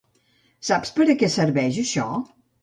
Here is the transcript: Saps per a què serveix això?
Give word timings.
Saps 0.69 0.91
per 0.95 1.07
a 1.15 1.17
què 1.19 1.29
serveix 1.35 1.79
això? 1.85 2.09